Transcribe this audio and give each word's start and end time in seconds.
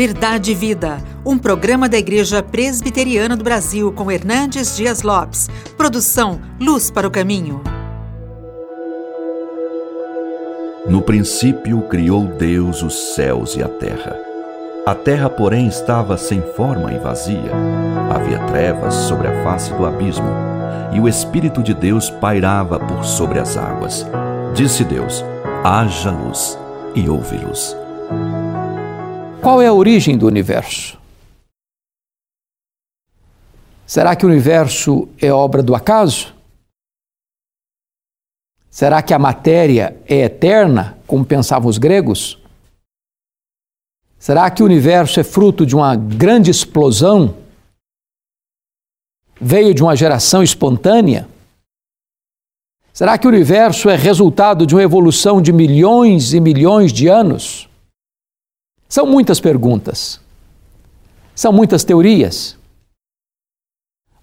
Verdade 0.00 0.52
e 0.52 0.54
Vida, 0.54 0.96
um 1.26 1.36
programa 1.36 1.86
da 1.86 1.98
Igreja 1.98 2.42
Presbiteriana 2.42 3.36
do 3.36 3.44
Brasil 3.44 3.92
com 3.92 4.10
Hernandes 4.10 4.74
Dias 4.74 5.02
Lopes. 5.02 5.50
Produção 5.76 6.40
Luz 6.58 6.90
para 6.90 7.06
o 7.06 7.10
Caminho. 7.10 7.60
No 10.88 11.02
princípio 11.02 11.82
criou 11.82 12.28
Deus 12.28 12.82
os 12.82 13.14
céus 13.14 13.54
e 13.56 13.62
a 13.62 13.68
terra. 13.68 14.16
A 14.86 14.94
terra, 14.94 15.28
porém, 15.28 15.66
estava 15.66 16.16
sem 16.16 16.40
forma 16.56 16.94
e 16.94 16.98
vazia. 16.98 17.52
Havia 18.10 18.38
trevas 18.46 18.94
sobre 18.94 19.28
a 19.28 19.44
face 19.44 19.70
do 19.74 19.84
abismo, 19.84 20.30
e 20.94 20.98
o 20.98 21.06
Espírito 21.06 21.62
de 21.62 21.74
Deus 21.74 22.08
pairava 22.08 22.80
por 22.80 23.04
sobre 23.04 23.38
as 23.38 23.54
águas. 23.54 24.06
Disse 24.54 24.82
Deus: 24.82 25.22
haja 25.62 26.10
luz, 26.10 26.58
e 26.94 27.06
houve 27.06 27.36
luz. 27.36 27.76
Qual 29.50 29.60
é 29.60 29.66
a 29.66 29.72
origem 29.72 30.16
do 30.16 30.28
universo? 30.28 30.96
Será 33.84 34.14
que 34.14 34.24
o 34.24 34.28
universo 34.28 35.08
é 35.20 35.32
obra 35.32 35.60
do 35.60 35.74
acaso? 35.74 36.32
Será 38.70 39.02
que 39.02 39.12
a 39.12 39.18
matéria 39.18 40.00
é 40.06 40.18
eterna, 40.18 40.96
como 41.04 41.24
pensavam 41.24 41.68
os 41.68 41.78
gregos? 41.78 42.38
Será 44.20 44.48
que 44.52 44.62
o 44.62 44.66
universo 44.66 45.18
é 45.18 45.24
fruto 45.24 45.66
de 45.66 45.74
uma 45.74 45.96
grande 45.96 46.48
explosão? 46.48 47.34
Veio 49.40 49.74
de 49.74 49.82
uma 49.82 49.96
geração 49.96 50.44
espontânea? 50.44 51.28
Será 52.92 53.18
que 53.18 53.26
o 53.26 53.30
universo 53.30 53.90
é 53.90 53.96
resultado 53.96 54.64
de 54.64 54.76
uma 54.76 54.82
evolução 54.84 55.42
de 55.42 55.52
milhões 55.52 56.34
e 56.34 56.38
milhões 56.38 56.92
de 56.92 57.08
anos? 57.08 57.68
São 58.90 59.06
muitas 59.06 59.38
perguntas, 59.38 60.20
são 61.32 61.52
muitas 61.52 61.84
teorias, 61.84 62.58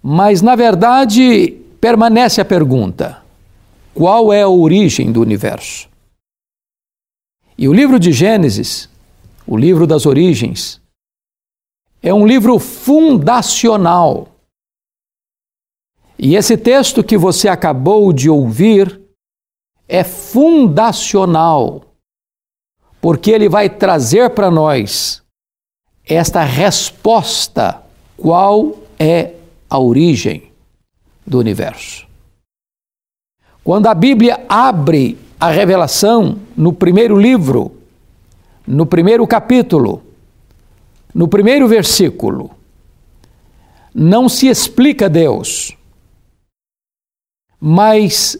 mas 0.02 0.42
na 0.42 0.54
verdade 0.54 1.52
permanece 1.80 2.38
a 2.38 2.44
pergunta: 2.44 3.24
qual 3.94 4.30
é 4.30 4.42
a 4.42 4.48
origem 4.48 5.10
do 5.10 5.22
universo? 5.22 5.88
E 7.56 7.66
o 7.66 7.72
livro 7.72 7.98
de 7.98 8.12
Gênesis, 8.12 8.90
o 9.46 9.56
livro 9.56 9.86
das 9.86 10.04
origens, 10.04 10.78
é 12.02 12.12
um 12.12 12.26
livro 12.26 12.58
fundacional. 12.58 14.28
E 16.18 16.36
esse 16.36 16.58
texto 16.58 17.02
que 17.02 17.16
você 17.16 17.48
acabou 17.48 18.12
de 18.12 18.28
ouvir 18.28 19.00
é 19.88 20.04
fundacional 20.04 21.87
porque 23.08 23.30
ele 23.30 23.48
vai 23.48 23.70
trazer 23.70 24.28
para 24.34 24.50
nós 24.50 25.22
esta 26.04 26.44
resposta: 26.44 27.82
qual 28.18 28.80
é 28.98 29.32
a 29.66 29.78
origem 29.78 30.52
do 31.26 31.38
universo. 31.38 32.06
Quando 33.64 33.86
a 33.86 33.94
Bíblia 33.94 34.44
abre 34.46 35.16
a 35.40 35.48
revelação 35.48 36.38
no 36.54 36.70
primeiro 36.70 37.18
livro, 37.18 37.78
no 38.66 38.84
primeiro 38.84 39.26
capítulo, 39.26 40.02
no 41.14 41.26
primeiro 41.26 41.66
versículo, 41.66 42.50
não 43.94 44.28
se 44.28 44.48
explica 44.48 45.08
Deus, 45.08 45.74
mas 47.58 48.36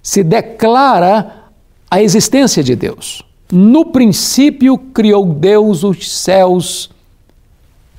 se 0.00 0.22
declara 0.22 1.50
a 1.90 2.00
existência 2.00 2.62
de 2.62 2.76
Deus. 2.76 3.25
No 3.50 3.92
princípio 3.92 4.76
criou 4.76 5.32
Deus 5.32 5.84
os 5.84 6.10
céus 6.10 6.90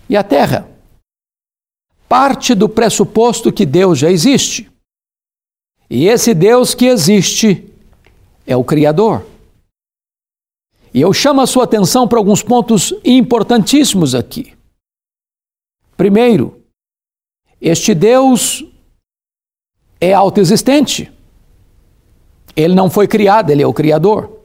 e 0.10 0.18
a 0.18 0.24
terra. 0.24 0.70
Parte 2.08 2.54
do 2.54 2.68
pressuposto 2.68 3.52
que 3.52 3.66
Deus 3.66 4.00
já 4.00 4.12
existe. 4.12 4.70
E 5.90 6.08
esse 6.08 6.34
Deus 6.34 6.74
que 6.74 6.86
existe 6.86 7.74
é 8.46 8.56
o 8.56 8.64
Criador. 8.64 9.26
E 10.94 11.02
eu 11.02 11.14
chamo 11.14 11.42
a 11.42 11.48
sua 11.48 11.64
atenção 11.64 12.08
para 12.08 12.18
alguns 12.18 12.42
pontos 12.42 12.94
importantíssimos 13.04 14.16
aqui. 14.16 14.54
Primeiro, 15.96 16.62
este 17.62 17.94
Deus 17.94 18.66
é 20.00 20.14
autoexistente. 20.14 21.12
Ele 22.56 22.74
não 22.74 22.90
foi 22.90 23.08
criado, 23.08 23.50
ele 23.50 23.62
é 23.62 23.68
o 23.68 23.74
Criador. 23.74 24.37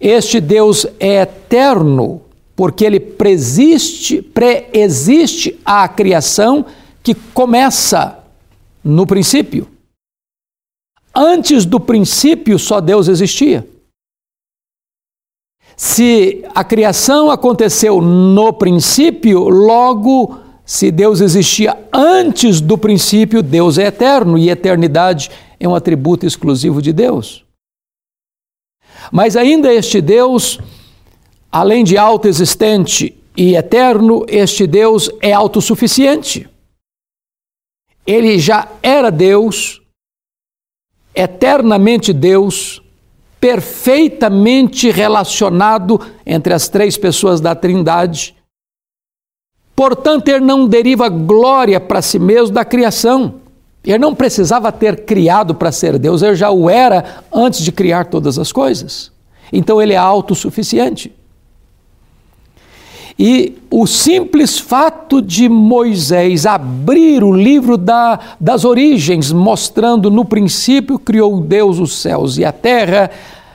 Este 0.00 0.40
Deus 0.40 0.86
é 0.98 1.22
eterno, 1.22 2.22
porque 2.56 2.84
ele 2.84 2.98
preexiste, 2.98 4.22
pré-existe 4.22 5.60
à 5.64 5.86
criação 5.86 6.64
que 7.02 7.14
começa 7.14 8.18
no 8.82 9.06
princípio. 9.06 9.68
Antes 11.14 11.66
do 11.66 11.78
princípio, 11.78 12.58
só 12.58 12.80
Deus 12.80 13.08
existia. 13.08 13.68
Se 15.76 16.44
a 16.54 16.62
criação 16.62 17.30
aconteceu 17.30 18.00
no 18.00 18.52
princípio, 18.52 19.48
logo, 19.48 20.38
se 20.64 20.90
Deus 20.90 21.20
existia 21.20 21.76
antes 21.92 22.60
do 22.60 22.78
princípio, 22.78 23.42
Deus 23.42 23.76
é 23.76 23.86
eterno 23.86 24.38
e 24.38 24.50
eternidade 24.50 25.30
é 25.58 25.68
um 25.68 25.74
atributo 25.74 26.26
exclusivo 26.26 26.80
de 26.80 26.92
Deus. 26.92 27.44
Mas 29.10 29.36
ainda 29.36 29.72
este 29.72 30.00
Deus, 30.00 30.58
além 31.50 31.84
de 31.84 31.98
autoexistente 31.98 33.16
e 33.36 33.56
eterno, 33.56 34.24
este 34.28 34.66
Deus 34.66 35.10
é 35.20 35.32
autossuficiente. 35.32 36.48
Ele 38.06 38.38
já 38.38 38.68
era 38.82 39.10
Deus, 39.10 39.80
eternamente 41.14 42.12
Deus, 42.12 42.82
perfeitamente 43.40 44.90
relacionado 44.90 46.00
entre 46.24 46.52
as 46.52 46.68
três 46.68 46.96
pessoas 46.96 47.40
da 47.40 47.54
Trindade. 47.54 48.36
Portanto, 49.74 50.28
ele 50.28 50.44
não 50.44 50.68
deriva 50.68 51.08
glória 51.08 51.80
para 51.80 52.02
si 52.02 52.18
mesmo 52.18 52.54
da 52.54 52.64
criação. 52.64 53.39
Ele 53.84 53.98
não 53.98 54.14
precisava 54.14 54.70
ter 54.70 55.04
criado 55.04 55.54
para 55.54 55.72
ser 55.72 55.98
Deus, 55.98 56.22
ele 56.22 56.34
já 56.34 56.50
o 56.50 56.68
era 56.68 57.22
antes 57.32 57.60
de 57.60 57.72
criar 57.72 58.06
todas 58.06 58.38
as 58.38 58.52
coisas. 58.52 59.10
Então 59.52 59.80
ele 59.80 59.94
é 59.94 59.96
autossuficiente. 59.96 61.12
E 63.18 63.58
o 63.70 63.86
simples 63.86 64.58
fato 64.58 65.20
de 65.20 65.46
Moisés 65.46 66.46
abrir 66.46 67.22
o 67.22 67.32
livro 67.32 67.76
da, 67.76 68.18
das 68.40 68.64
origens, 68.64 69.30
mostrando 69.30 70.10
no 70.10 70.24
princípio 70.24 70.98
criou 70.98 71.38
Deus 71.38 71.78
os 71.78 71.98
céus 71.98 72.38
e 72.38 72.46
a 72.46 72.52
terra, 72.52 73.10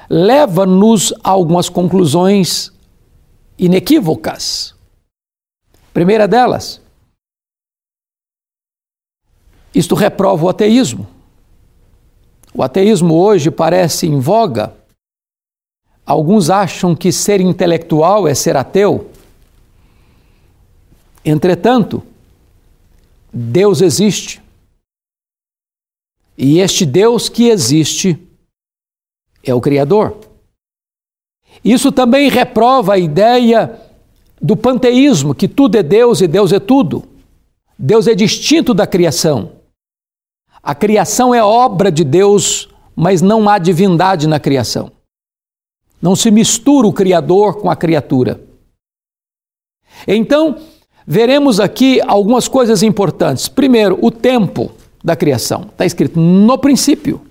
leva-nos 0.08 1.12
a 1.24 1.32
algumas 1.32 1.68
conclusões 1.68 2.72
inequívocas. 3.58 4.76
Primeira 5.92 6.28
delas, 6.28 6.80
isto 9.76 9.94
reprova 9.94 10.46
o 10.46 10.50
ateísmo. 10.50 11.06
O 12.54 12.64
ateísmo 12.64 13.14
hoje 13.14 13.52
parece 13.52 14.08
em 14.08 14.18
voga. 14.18 14.74
Alguns 16.06 16.50
acham 16.50 16.96
que 16.96 17.12
ser 17.12 17.42
intelectual 17.42 18.26
é 18.26 18.34
ser 18.34 18.56
ateu. 18.56 19.12
Entretanto, 21.26 22.02
Deus 23.34 23.82
existe. 23.82 24.42
E 26.38 26.60
este 26.60 26.86
Deus 26.86 27.28
que 27.28 27.50
existe 27.50 28.18
é 29.44 29.54
o 29.54 29.60
Criador. 29.60 30.18
Isso 31.64 31.92
também 31.92 32.30
reprova 32.30 32.94
a 32.94 32.98
ideia 32.98 33.82
do 34.42 34.56
panteísmo, 34.56 35.36
que 35.36 35.48
tudo 35.48 35.76
é 35.78 35.84
Deus 35.84 36.22
e 36.22 36.28
Deus 36.28 36.54
é 36.54 36.60
tudo. 36.60 37.04
Deus 37.78 38.08
é 38.08 38.16
distinto 38.16 38.74
da 38.74 38.88
criação. 38.88 39.55
A 40.66 40.74
criação 40.74 41.32
é 41.32 41.44
obra 41.44 41.92
de 41.92 42.04
Deus, 42.04 42.68
mas 42.96 43.22
não 43.22 43.48
há 43.48 43.60
divindade 43.60 44.28
na 44.28 44.40
criação. 44.40 44.92
Não 46.02 46.16
se 46.16 46.32
mistura 46.32 46.88
o 46.88 46.94
Criador 46.94 47.58
com 47.58 47.70
a 47.70 47.76
criatura. 47.76 48.42
Então, 50.08 50.58
veremos 51.06 51.60
aqui 51.60 52.02
algumas 52.02 52.48
coisas 52.48 52.82
importantes. 52.82 53.48
Primeiro, 53.48 54.00
o 54.02 54.10
tempo 54.10 54.72
da 55.04 55.16
criação. 55.16 55.68
Está 55.70 55.86
escrito 55.86 56.20
no 56.20 56.58
princípio. 56.58 57.22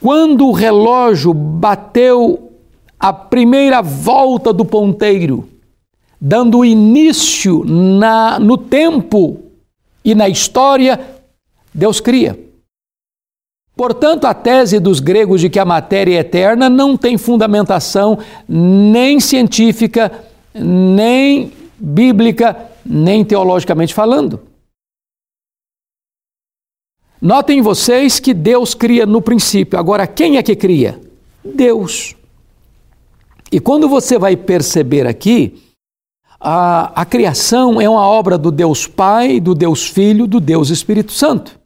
Quando 0.00 0.48
o 0.48 0.52
relógio 0.52 1.32
bateu 1.32 2.54
a 2.98 3.12
primeira 3.12 3.80
volta 3.80 4.52
do 4.52 4.64
ponteiro, 4.64 5.48
dando 6.20 6.64
início 6.64 7.64
na, 7.64 8.40
no 8.40 8.58
tempo 8.58 9.44
e 10.04 10.12
na 10.12 10.28
história 10.28 11.17
Deus 11.78 12.00
cria. 12.00 12.36
Portanto, 13.76 14.24
a 14.24 14.34
tese 14.34 14.80
dos 14.80 14.98
gregos 14.98 15.40
de 15.40 15.48
que 15.48 15.60
a 15.60 15.64
matéria 15.64 16.16
é 16.16 16.18
eterna 16.18 16.68
não 16.68 16.96
tem 16.96 17.16
fundamentação 17.16 18.18
nem 18.48 19.20
científica, 19.20 20.24
nem 20.52 21.52
bíblica, 21.78 22.70
nem 22.84 23.24
teologicamente 23.24 23.94
falando. 23.94 24.40
Notem 27.22 27.62
vocês 27.62 28.18
que 28.18 28.34
Deus 28.34 28.74
cria 28.74 29.06
no 29.06 29.22
princípio. 29.22 29.78
Agora, 29.78 30.04
quem 30.04 30.36
é 30.36 30.42
que 30.42 30.56
cria? 30.56 31.00
Deus. 31.44 32.16
E 33.52 33.60
quando 33.60 33.88
você 33.88 34.18
vai 34.18 34.36
perceber 34.36 35.06
aqui, 35.06 35.62
a, 36.40 37.02
a 37.02 37.04
criação 37.04 37.80
é 37.80 37.88
uma 37.88 38.04
obra 38.04 38.36
do 38.36 38.50
Deus 38.50 38.88
Pai, 38.88 39.38
do 39.38 39.54
Deus 39.54 39.86
Filho, 39.86 40.26
do 40.26 40.40
Deus 40.40 40.70
Espírito 40.70 41.12
Santo. 41.12 41.57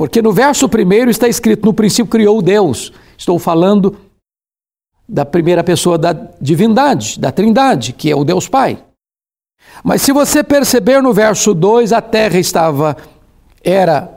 Porque 0.00 0.22
no 0.22 0.32
verso 0.32 0.66
primeiro 0.66 1.10
está 1.10 1.28
escrito: 1.28 1.66
no 1.66 1.74
princípio 1.74 2.10
criou 2.10 2.40
Deus. 2.40 2.90
Estou 3.18 3.38
falando 3.38 3.94
da 5.06 5.26
primeira 5.26 5.62
pessoa 5.62 5.98
da 5.98 6.16
divindade, 6.40 7.20
da 7.20 7.30
Trindade, 7.30 7.92
que 7.92 8.10
é 8.10 8.16
o 8.16 8.24
Deus 8.24 8.48
Pai. 8.48 8.82
Mas 9.84 10.00
se 10.00 10.10
você 10.10 10.42
perceber 10.42 11.02
no 11.02 11.12
verso 11.12 11.52
2, 11.52 11.92
a 11.92 12.00
terra 12.00 12.38
estava 12.38 12.96
era 13.62 14.10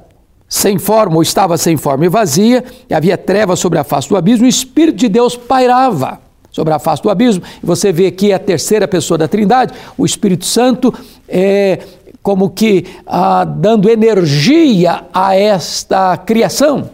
sem 0.47 0.79
forma 0.79 1.17
ou 1.17 1.21
estava 1.21 1.57
sem 1.57 1.75
forma 1.75 2.05
e 2.05 2.09
vazia, 2.09 2.63
e 2.89 2.93
havia 2.93 3.17
trevas 3.17 3.59
sobre 3.59 3.77
a 3.77 3.83
face 3.83 4.07
do 4.07 4.15
abismo, 4.15 4.45
o 4.45 4.49
espírito 4.49 4.99
de 4.99 5.09
Deus 5.09 5.35
pairava 5.35 6.21
sobre 6.49 6.73
a 6.73 6.79
face 6.79 7.03
do 7.03 7.09
abismo. 7.09 7.43
E 7.61 7.65
você 7.65 7.91
vê 7.91 8.07
aqui 8.07 8.31
a 8.31 8.39
terceira 8.39 8.87
pessoa 8.87 9.17
da 9.17 9.27
Trindade, 9.27 9.73
o 9.97 10.05
Espírito 10.05 10.45
Santo, 10.45 10.93
é, 11.27 11.79
como 12.23 12.49
que 12.49 12.85
ah, 13.05 13.43
dando 13.43 13.89
energia 13.89 15.05
a 15.13 15.35
esta 15.35 16.15
criação 16.17 16.89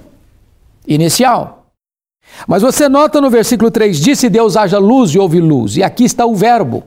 inicial. 0.87 1.67
Mas 2.47 2.63
você 2.63 2.89
nota 2.89 3.21
no 3.21 3.29
versículo 3.29 3.69
3: 3.69 3.99
Disse 3.99 4.27
Deus 4.27 4.57
haja 4.57 4.79
luz 4.79 5.11
e 5.11 5.19
houve 5.19 5.39
luz. 5.39 5.77
E 5.77 5.83
aqui 5.83 6.03
está 6.03 6.25
o 6.25 6.35
verbo. 6.35 6.83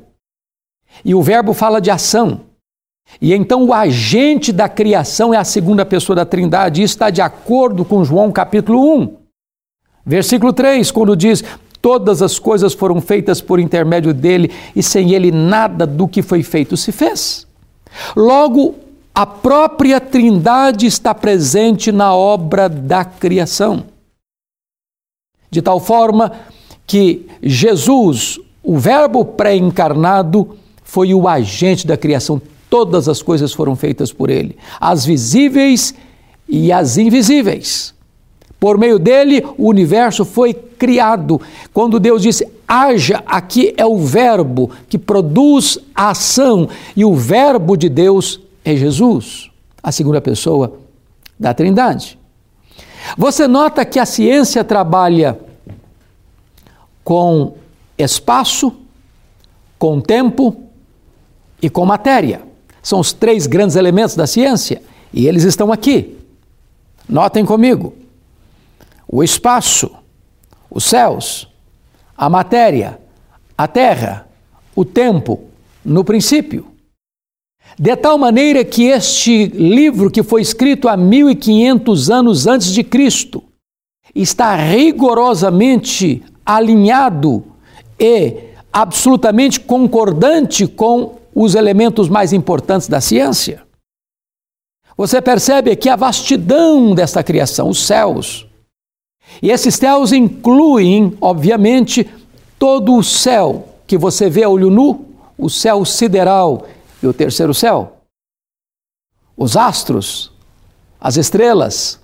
E 1.05 1.15
o 1.15 1.23
verbo 1.23 1.55
fala 1.55 1.81
de 1.81 1.91
ação. 1.91 2.41
E 3.21 3.33
então 3.33 3.65
o 3.65 3.73
agente 3.73 4.53
da 4.53 4.69
criação 4.69 5.33
é 5.33 5.37
a 5.37 5.45
segunda 5.45 5.85
pessoa 5.87 6.17
da 6.17 6.27
Trindade. 6.27 6.83
Isso 6.83 6.95
está 6.95 7.11
de 7.11 7.21
acordo 7.21 7.85
com 7.85 8.05
João 8.05 8.33
capítulo 8.33 8.97
1. 8.99 9.17
Versículo 10.05 10.53
3, 10.53 10.91
quando 10.91 11.17
diz: 11.17 11.45
Todas 11.81 12.23
as 12.23 12.41
coisas 12.41 12.75
foram 12.75 13.01
feitas 13.01 13.41
por 13.41 13.61
intermédio 13.61 14.13
dele, 14.13 14.51
e 14.75 14.83
sem 14.83 15.13
ele 15.13 15.31
nada 15.31 15.87
do 15.87 16.09
que 16.09 16.23
foi 16.23 16.43
feito 16.43 16.77
se 16.77 16.91
fez. 16.91 17.47
Logo, 18.17 18.75
a 19.15 19.27
própria 19.27 20.01
Trindade 20.01 20.87
está 20.87 21.15
presente 21.15 21.93
na 21.93 22.15
obra 22.15 22.69
da 22.69 23.05
criação. 23.05 23.85
De 25.51 25.61
tal 25.61 25.79
forma 25.79 26.33
que 26.87 27.27
Jesus, 27.43 28.41
o 28.63 28.79
Verbo 28.79 29.25
pré-encarnado, 29.25 30.57
foi 30.83 31.13
o 31.15 31.29
agente 31.29 31.87
da 31.87 31.97
criação. 31.97 32.41
Todas 32.71 33.09
as 33.09 33.21
coisas 33.21 33.53
foram 33.53 33.77
feitas 33.77 34.13
por 34.13 34.31
ele, 34.31 34.57
as 34.81 35.05
visíveis 35.05 35.95
e 36.49 36.73
as 36.73 36.97
invisíveis. 36.97 37.95
Por 38.63 38.79
meio 38.79 38.97
dele, 38.97 39.45
o 39.59 39.67
universo 39.69 40.25
foi 40.25 40.55
criado. 40.55 41.41
Quando 41.75 41.99
Deus 41.99 42.23
disse 42.23 42.47
haja, 42.69 43.21
aqui 43.27 43.75
é 43.77 43.85
o 43.85 43.99
Verbo 43.99 44.71
que 44.89 44.97
produz 44.97 45.81
a 45.93 46.11
ação, 46.11 46.69
e 46.95 47.05
o 47.05 47.13
Verbo 47.13 47.77
de 47.77 47.89
Deus 47.89 48.41
é 48.65 48.77
Jesus, 48.77 49.51
a 49.83 49.91
segunda 49.91 50.21
pessoa 50.21 50.75
da 51.37 51.53
Trindade. 51.53 52.17
Você 53.19 53.49
nota 53.49 53.85
que 53.85 53.99
a 53.99 54.07
ciência 54.07 54.63
trabalha 54.63 55.41
com 57.03 57.55
espaço, 57.99 58.73
com 59.77 60.01
tempo 60.01 60.57
e 61.61 61.69
com 61.69 61.85
matéria. 61.85 62.43
São 62.81 63.01
os 63.01 63.13
três 63.13 63.49
grandes 63.49 63.75
elementos 63.75 64.15
da 64.15 64.29
ciência 64.29 64.81
e 65.13 65.27
eles 65.27 65.43
estão 65.43 65.73
aqui. 65.73 66.17
Notem 67.09 67.45
comigo 67.45 67.95
o 69.13 69.23
espaço, 69.23 69.91
os 70.71 70.85
céus, 70.85 71.47
a 72.17 72.31
matéria, 72.31 72.99
a 73.57 73.69
terra, 73.69 74.27
o 74.75 74.87
tempo, 74.87 75.45
no 75.85 76.03
princípio. 76.03 76.67
De 77.79 77.95
tal 77.95 78.17
maneira 78.17 78.65
que 78.65 78.85
este 78.85 79.49
livro, 79.49 80.11
que 80.11 80.23
foi 80.23 80.41
escrito 80.41 80.89
há 80.89 80.97
1500 80.97 82.11
anos 82.11 82.47
antes 82.47 82.73
de 82.73 82.83
Cristo, 82.83 83.45
está 84.15 84.55
rigorosamente 84.55 86.23
alinhado 86.45 87.45
e 87.99 88.53
absolutamente 88.73 89.61
concordante 89.61 90.67
com 90.67 91.19
os 91.35 91.55
elementos 91.55 92.09
mais 92.09 92.33
importantes 92.33 92.89
da 92.89 93.01
ciência. 93.01 93.63
Você 94.97 95.21
percebe 95.21 95.77
que 95.77 95.91
a 95.91 95.97
vastidão 95.97 96.95
desta 96.95 97.23
criação, 97.23 97.69
os 97.69 97.87
céus, 97.87 98.47
e 99.41 99.51
esses 99.51 99.75
céus 99.75 100.13
incluem, 100.13 101.17
obviamente, 101.21 102.09
todo 102.59 102.95
o 102.97 103.03
céu 103.03 103.69
que 103.87 103.97
você 103.97 104.29
vê 104.29 104.45
a 104.45 104.49
olho 104.49 104.71
nu, 104.71 105.07
o 105.39 105.49
céu 105.49 105.85
sideral 105.85 106.67
e 107.03 107.07
o 107.07 107.13
terceiro 107.13 107.53
céu. 107.53 107.99
Os 109.37 109.57
astros, 109.57 110.33
as 111.01 111.17
estrelas, 111.17 111.99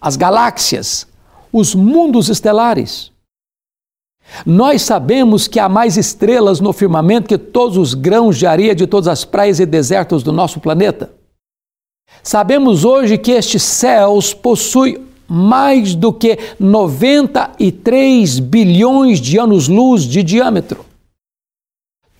as 0.00 0.16
galáxias, 0.16 1.06
os 1.52 1.74
mundos 1.74 2.28
estelares. 2.28 3.12
Nós 4.44 4.82
sabemos 4.82 5.46
que 5.46 5.58
há 5.58 5.68
mais 5.68 5.96
estrelas 5.96 6.60
no 6.60 6.72
firmamento 6.72 7.28
que 7.28 7.38
todos 7.38 7.76
os 7.76 7.94
grãos 7.94 8.38
de 8.38 8.46
areia 8.46 8.74
de 8.74 8.86
todas 8.86 9.08
as 9.08 9.24
praias 9.24 9.60
e 9.60 9.66
desertos 9.66 10.22
do 10.22 10.32
nosso 10.32 10.60
planeta. 10.60 11.12
Sabemos 12.22 12.84
hoje 12.84 13.18
que 13.18 13.32
estes 13.32 13.62
céus 13.62 14.32
possuem 14.32 15.04
mais 15.28 15.94
do 15.94 16.12
que 16.12 16.38
93 16.58 18.38
bilhões 18.38 19.20
de 19.20 19.38
anos-luz 19.38 20.04
de 20.04 20.22
diâmetro. 20.22 20.84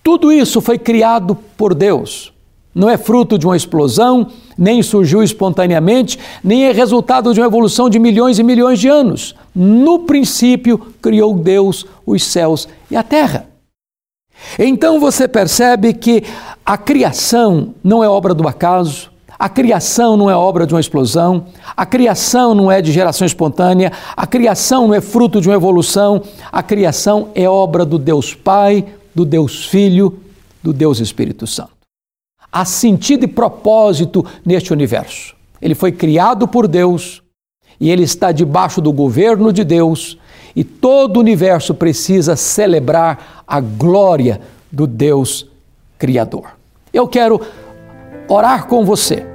Tudo 0.02 0.30
isso 0.30 0.60
foi 0.60 0.78
criado 0.78 1.34
por 1.56 1.74
Deus. 1.74 2.32
Não 2.74 2.90
é 2.90 2.98
fruto 2.98 3.38
de 3.38 3.46
uma 3.46 3.56
explosão, 3.56 4.26
nem 4.58 4.82
surgiu 4.82 5.22
espontaneamente, 5.22 6.18
nem 6.42 6.64
é 6.64 6.72
resultado 6.72 7.32
de 7.32 7.40
uma 7.40 7.46
evolução 7.46 7.88
de 7.88 7.98
milhões 8.00 8.38
e 8.38 8.42
milhões 8.42 8.80
de 8.80 8.88
anos. 8.88 9.34
No 9.54 10.00
princípio, 10.00 10.78
criou 11.00 11.34
Deus 11.34 11.86
os 12.04 12.24
céus 12.24 12.68
e 12.90 12.96
a 12.96 13.02
terra. 13.02 13.48
Então 14.58 14.98
você 14.98 15.28
percebe 15.28 15.94
que 15.94 16.24
a 16.66 16.76
criação 16.76 17.74
não 17.82 18.02
é 18.02 18.08
obra 18.08 18.34
do 18.34 18.48
acaso, 18.48 19.10
a 19.38 19.48
criação 19.48 20.16
não 20.16 20.30
é 20.30 20.36
obra 20.36 20.66
de 20.66 20.74
uma 20.74 20.80
explosão, 20.80 21.46
a 21.76 21.84
criação 21.84 22.54
não 22.54 22.70
é 22.70 22.80
de 22.80 22.92
geração 22.92 23.26
espontânea, 23.26 23.92
a 24.16 24.26
criação 24.26 24.88
não 24.88 24.94
é 24.94 25.00
fruto 25.00 25.40
de 25.40 25.48
uma 25.48 25.56
evolução, 25.56 26.22
a 26.50 26.62
criação 26.62 27.28
é 27.34 27.48
obra 27.48 27.84
do 27.84 27.98
Deus 27.98 28.34
Pai, 28.34 28.84
do 29.14 29.24
Deus 29.24 29.64
Filho, 29.66 30.20
do 30.62 30.72
Deus 30.72 31.00
Espírito 31.00 31.46
Santo. 31.46 31.72
Há 32.50 32.64
sentido 32.64 33.24
e 33.24 33.28
propósito 33.28 34.24
neste 34.44 34.72
universo. 34.72 35.34
Ele 35.60 35.74
foi 35.74 35.90
criado 35.90 36.46
por 36.46 36.68
Deus 36.68 37.22
e 37.80 37.90
ele 37.90 38.04
está 38.04 38.32
debaixo 38.32 38.80
do 38.80 38.92
governo 38.92 39.52
de 39.52 39.64
Deus, 39.64 40.18
e 40.54 40.62
todo 40.62 41.16
o 41.16 41.20
universo 41.20 41.74
precisa 41.74 42.36
celebrar 42.36 43.42
a 43.46 43.60
glória 43.60 44.40
do 44.70 44.86
Deus 44.86 45.46
Criador. 45.98 46.50
Eu 46.92 47.08
quero 47.08 47.40
orar 48.28 48.66
com 48.66 48.84
você. 48.84 49.26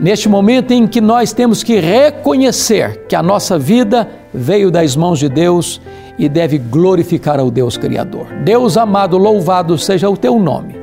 Neste 0.00 0.28
momento 0.28 0.72
em 0.72 0.86
que 0.86 1.00
nós 1.00 1.32
temos 1.32 1.62
que 1.62 1.78
reconhecer 1.78 3.06
que 3.08 3.14
a 3.14 3.22
nossa 3.22 3.58
vida 3.58 4.08
veio 4.32 4.70
das 4.70 4.96
mãos 4.96 5.18
de 5.18 5.28
Deus 5.28 5.80
e 6.18 6.28
deve 6.28 6.58
glorificar 6.58 7.38
ao 7.38 7.50
Deus 7.50 7.76
Criador. 7.76 8.26
Deus 8.44 8.76
amado, 8.76 9.16
louvado 9.16 9.78
seja 9.78 10.08
o 10.08 10.16
teu 10.16 10.38
nome, 10.38 10.76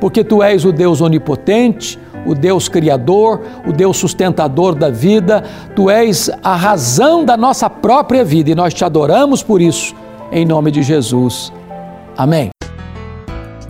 porque 0.00 0.24
tu 0.24 0.42
és 0.42 0.64
o 0.64 0.72
Deus 0.72 1.00
onipotente, 1.00 1.98
o 2.26 2.34
Deus 2.34 2.68
Criador, 2.68 3.40
o 3.66 3.72
Deus 3.72 3.96
sustentador 3.96 4.74
da 4.74 4.90
vida, 4.90 5.42
tu 5.74 5.90
és 5.90 6.30
a 6.42 6.54
razão 6.54 7.24
da 7.24 7.36
nossa 7.36 7.68
própria 7.68 8.24
vida 8.24 8.50
e 8.50 8.54
nós 8.54 8.72
te 8.72 8.84
adoramos 8.84 9.42
por 9.42 9.60
isso, 9.60 9.94
em 10.30 10.44
nome 10.44 10.70
de 10.70 10.82
Jesus. 10.82 11.52
Amém. 12.16 12.51